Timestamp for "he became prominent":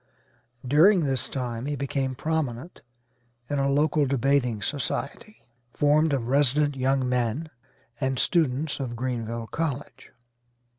1.67-2.81